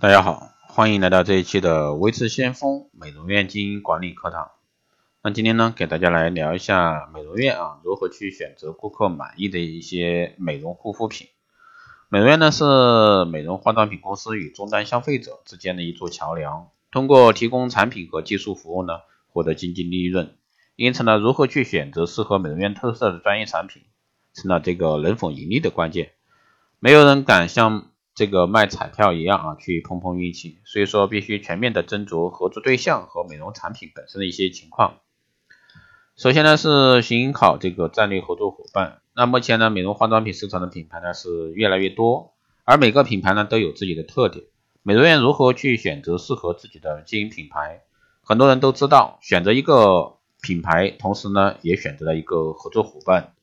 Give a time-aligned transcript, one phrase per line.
[0.00, 4.52] 大家好，欢迎来到这一期的维持先锋美容院经营管理课堂。
[5.24, 11.26] 那今天呢，给大家来聊一下美容院啊，如何去选择顾客满意的一些美容护肤品。
[12.08, 19.00] 美容院呢是美容化妆品公司与终端消费者之间的一座桥梁，通过提供产品和技术服务呢，
[19.32, 20.36] 获得经济利润。
[20.76, 23.82] 因此呢，如何去选择适合美容院特色的专业产品，
[24.32, 26.12] 成了这个能否盈利的关键。
[26.78, 34.96] 没有人敢像这个卖彩票一样啊，去碰碰运气，所以说必须全面的斟酌合作对象和美容产品本身的一些情况。
[36.16, 39.02] 首先呢是寻考这个战略合作伙伴。
[39.14, 42.32] 那目前呢美容化妆品市场的品牌呢是越来越多，
[42.64, 44.46] 而每个品牌呢都有自己的特点。
[44.82, 47.82] 美容院如何去选择适合自己的经营品牌？
[48.24, 53.34] 很多人都知道，选择一个品牌，同时呢也选择了一个合作伙伴。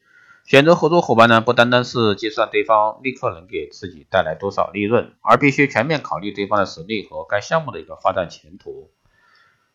[0.45, 8.91] 选择合作伙伴呢，不单单是计算对方立刻能给自己带来多少利润，而必须全面考虑对方的实力和该项目的一个发展前途。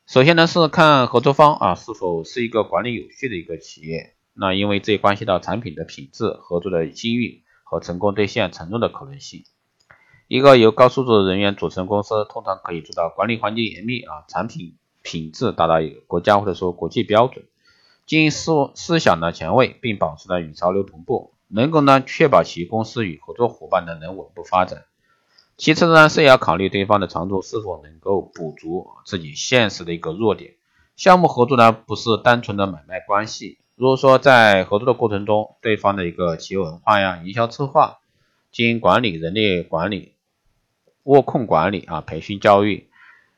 [0.06, 9.42] 首先呢，是看合作方啊是否是一个管理有序的一个企业，那因为这关系到产品的品质、合作的机遇和成功兑现承诺的可能性。
[10.28, 17.44] 一个由高素质人员组成公司，通常可以做到管理环境严密啊，产品品质达到国家或者说国际标准。
[18.10, 24.86] 经营思思想的前卫，并保持了与潮流同步，能够呢确保其公司与合作伙伴呢能稳步发展。
[25.56, 30.54] 其次呢是要考虑对方的长处是否能够补足自己现实的一个弱点。
[30.96, 38.00] 项目合作呢不是单纯的买卖关系，如果说在合作的过程中，对方的一个企业文化呀、营销策划、
[38.50, 40.16] 经营管理、人力管理、
[41.04, 42.90] 握控管理啊、培训教育、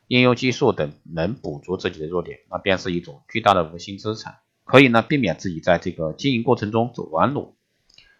[0.07, 4.37] 应用技术等能补足自己的弱点，那便是一种巨大的无形资产。
[4.63, 7.55] 可以呢，避免自己在这个经营过程中走弯路，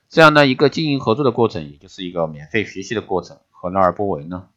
[0.09, 4.47] 这样呢一个经营合作的过程，也就是一个免费学习的过程，何乐而不为呢？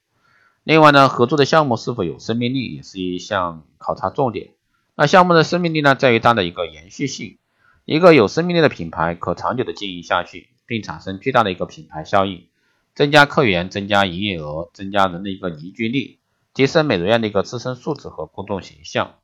[0.64, 4.50] 另外呢，合作的项目是否有生命力，也是一项考察重点。
[4.96, 7.38] 那项目的生命力呢，在于它的一个延续性。
[7.84, 12.48] 一个有生命力的品牌，可长久的经营下去，并产生巨大的一个品牌效应，
[12.96, 16.18] 增加客源，增加营业额，增加人的一个凝聚力，
[16.52, 19.14] 提升美容院的一个自身素质和公众形象。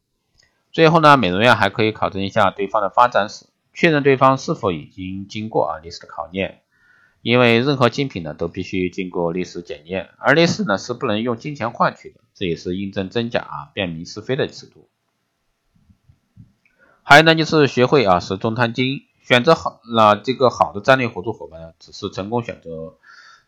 [0.72, 6.62] 最后呢，美容院还可以考证一下对方的发展史，确认对方是否已经经过啊历史的考验。
[7.20, 14.88] 因为任何精品呢都必须经过历史检验，而历史呢是不能用金钱换取的，这也是印证真假啊、辨明是非的尺度。
[17.04, 22.96] 还有呢，就是学会啊识中探精，选择好那这个好的战略合作伙伴呢，只是成功选择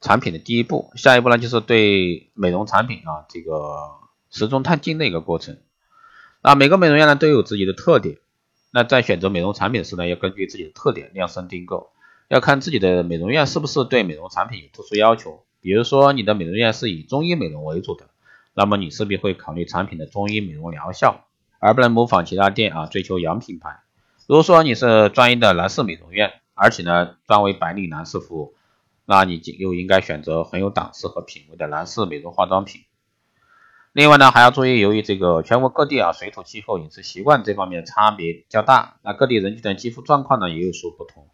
[0.00, 3.94] 产品的第一步，下一步呢就是对美容产品啊这个
[4.30, 5.58] 识中探精的一个过程。
[6.46, 8.18] 那每个美容院呢都有自己的特点，
[8.70, 11.90] 那在选择美容产品时呢，要根据自己的特点量身订购，
[12.28, 15.42] 要看自己的美容院是不是对美容产品有特殊要求。
[15.62, 18.10] 比如说你的美容院是以中医美容为主的，
[18.52, 21.24] 那么你势必会考虑产品的中医美容疗效，
[21.60, 23.80] 而不能模仿其他店啊追求洋品牌。
[24.26, 28.54] 如果说你是专业的男士美容院，而且呢专为白领男士服务，
[29.06, 32.82] 那你就又应该选择很有档次和品味的男士美容化妆品。
[33.94, 41.28] 另外呢，还要注意，由于这个全国各地啊水土气候、饮食习惯这方面差别较大，那各地人群的肌肤状况呢也有所不同，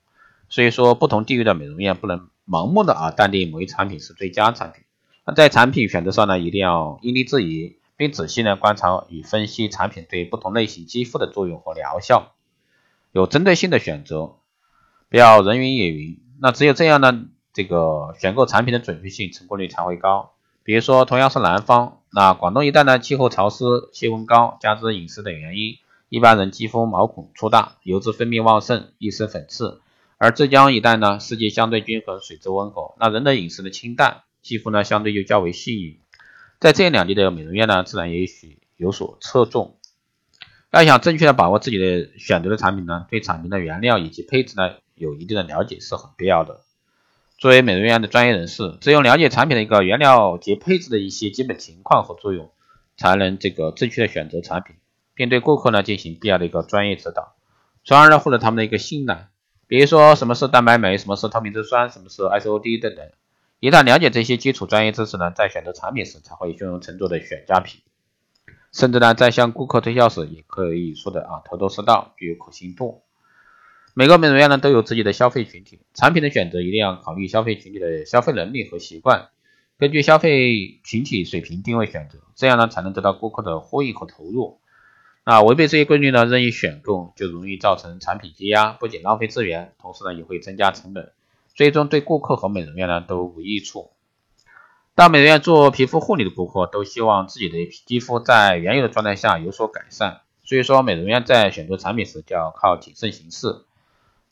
[0.50, 4.84] 所以说不同地域的美容院不能盲目的啊断定某一产品是最佳产品。
[5.24, 12.32] 那在产品选择上呢，一定要因地制宜，并仔细呢观察与分析产品对不同类型肌肤的作用和疗效，
[13.12, 14.36] 有针对性的选择，
[15.08, 16.20] 不要人云亦云。
[16.42, 20.32] 那只有这样呢，这个选购产品的准确性、成功率才会高。
[20.62, 21.99] 比如说，同样是南方。
[22.12, 25.78] 那广东一带呢，气候潮湿，气温高，加之饮食等原因，
[26.08, 29.80] 一般人肌肤毛孔粗大，油脂分泌旺盛，易生粉刺。
[30.18, 36.00] 而浙江一带呢，四季相对均衡，水质温和，那人的饮食呢清淡，肌肤呢相对就较为细腻。
[36.58, 39.76] 在这两地的美容院呢，自然也许有所侧重。
[40.72, 46.60] 要想正确的把握自己的选择的产品呢，对产品的原料以及配置呢，有一定的了解是很必要的。
[47.40, 52.50] 作为美容院的专业人士，只有了解产品的一个原料及配置的一些基本情况和作用，
[52.98, 54.76] 才能这个正确的选择产品，
[55.14, 57.34] 并对顾客呢进行必要的一个专业指导，
[57.82, 59.30] 从而呢获得他们的一个信赖。
[59.66, 63.10] 比如说什么是蛋白酶，什么是透明质酸，什么是 SOD 等等。
[63.58, 67.80] 一旦了解这些基础专业知识呢，在选择产品时才会胸有成竹的选佳品，
[68.70, 73.02] 甚至呢在向顾客推销时也可以说的啊头头是道，具有可信度。
[73.94, 79.28] 每个美容院呢都有自己的消费群体，产品的选择一定要考虑消费群体的消费能力和习惯，
[79.78, 84.60] 根据消费群体水平定位选择，这样呢才能得到顾客的呼应和投入。
[85.24, 91.12] 那违背这些规律呢，任意选购就容易造成产品积压，不仅浪费资源，同时呢也会增加成本，
[91.54, 93.90] 最终对顾客和美容院呢都无益处。
[94.94, 103.64] 到美容院做皮肤护理的顾客都希望自己的肌肤在原有的状态下有所改善，所以说美容院在选择产品时就要靠谨慎行事，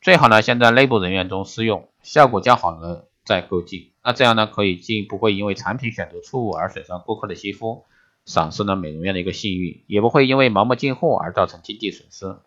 [0.01, 3.91] 最好呢先在内部人员中试用，效果较好呢再购进。
[4.01, 7.83] 那这样呢可以既不会因为产品选择错误而损伤顾客的肌肤，
[8.25, 12.37] 丧失了美容院的一个信誉，也不会因为盲目进货而造成经济损失。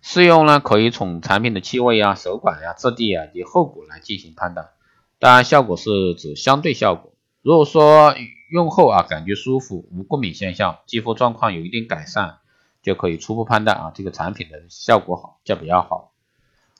[0.00, 4.70] 试用呢可以从产品的气味啊、手感呀、质地啊及后果来进行判断。
[5.18, 7.12] 当然，效果是指相对效果。
[7.42, 8.14] 如果说
[8.50, 12.36] 用后啊感觉舒服，无过敏现象，肌肤状况有一定改善，
[12.82, 16.12] 就可以初步判断啊这个产品的效果好，就比较好。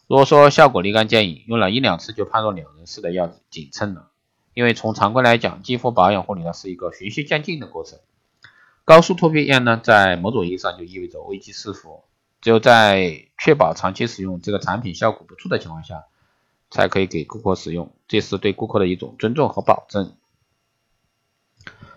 [0.07, 4.11] 如果说效果立竿见影，用了一两次就判若两人似的，要谨慎了。
[4.55, 7.99] 因为从常规来讲，肌肤保养护理呢是一个循序渐进的过程。
[8.85, 12.05] 高速脱皮验呢，在某种意义上就意味着危机四伏。
[12.41, 16.05] 只有在确保长期使用这个产品效果不错的情况下。
[16.69, 20.17] 才可以给顾客使用，这是对顾客的一种尊重和保证。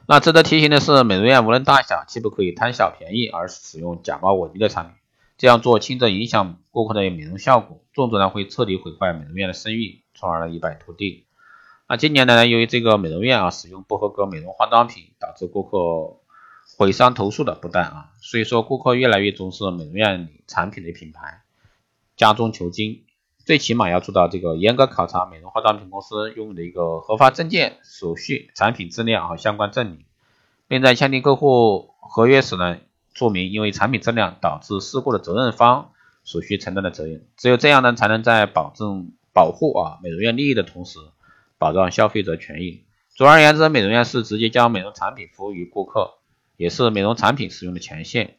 [0.05, 4.95] 那值得提醒的是，美容院无论大小，既不可以贪小便宜而使用假冒伪劣的产品，
[5.39, 11.25] 这样做轻则影响顾客的美容效果，重则呢会彻底毁坏美容院的声誉，从而呢一败涂地。
[11.87, 16.19] 那近年来呢，由于这个美容院啊使用不合格美容化妆品，导致顾客
[16.77, 21.41] 毁伤投诉的不断啊，所以说顾客越来越重视美容院产品的品牌，
[22.17, 23.05] 加重求精。
[23.45, 30.03] 最起码要做到这个严格考察美容化妆品公司拥有的一个合法证件、手续、产品质量和相关证明，
[30.67, 32.77] 并在签订客户合约时呢，
[33.13, 35.91] 注明因为产品质量导致事故的责任方
[36.23, 37.25] 所需承担的责任。
[37.37, 40.99] 只有这样呢，才能在保证保护啊美容院利益的同时，
[41.57, 42.83] 保障消费者权益。
[43.15, 46.15] 总而言之，美容院是直接将美容产品服务于顾客，
[46.55, 48.37] 也是美容产品使用的前线。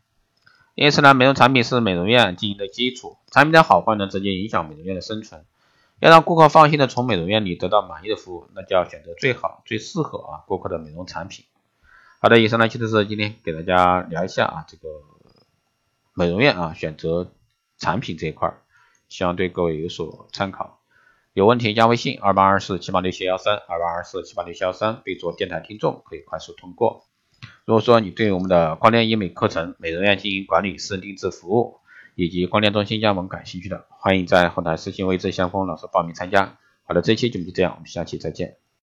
[0.75, 5.45] 因此呢，美容产品是美容院经营的基础，产品的好坏呢，直接影响美容院的生存。
[5.99, 11.45] 要让顾客放心的从美容院里得到满意的服务，那就要选择最好、最适合啊顾客的美容产品。
[12.23, 14.89] 好的，以上呢就是今天给大家聊一下啊这个
[16.13, 17.33] 美容院啊选择
[17.79, 18.53] 产品这一块，
[19.09, 20.83] 希望对各位有所参考。
[21.33, 27.07] 有问题加微信二八二四七八六七幺三二八二四七八六七幺三，备注电台听众，可以快速通过。
[27.65, 31.79] 如果说你对我们的光电医美课程、美容院经营管理、私人定制服务
[32.17, 36.59] 以及光电中心加盟感兴趣的，欢迎在后台私信位置相锋老师报名参加。
[36.83, 38.59] 好的，这期节目就这样，我们下期再见。